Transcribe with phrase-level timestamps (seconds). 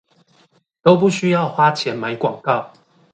[0.81, 2.71] 都不需要花錢買廣告